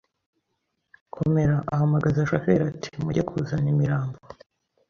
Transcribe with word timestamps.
Komera 1.15 1.55
Ahamagaza 1.73 2.27
Shoferi 2.29 2.63
ati 2.71 2.89
Mujye 3.03 3.21
kuzana 3.29 3.67
imirambo 3.73 4.17